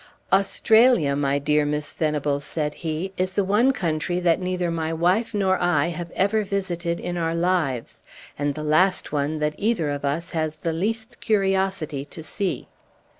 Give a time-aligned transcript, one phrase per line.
[0.33, 5.31] "Australia, my dear Miss Venables," said he, "is the one country that neither my wife
[5.35, 8.01] nor I have ever visited in our lives,
[8.35, 12.67] and the last one that either of us has the least curiosity to see."